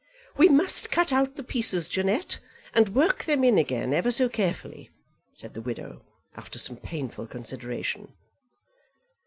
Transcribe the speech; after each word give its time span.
"We 0.35 0.49
must 0.49 0.89
cut 0.89 1.13
out 1.13 1.35
the 1.35 1.43
pieces, 1.43 1.87
Jeannette, 1.87 2.39
and 2.73 2.95
work 2.95 3.29
'em 3.29 3.43
in 3.43 3.59
again 3.59 3.93
ever 3.93 4.09
so 4.09 4.29
carefully," 4.29 4.89
said 5.35 5.53
the 5.53 5.61
widow, 5.61 6.01
after 6.35 6.57
some 6.57 6.77
painful 6.77 7.27
consideration. 7.27 8.11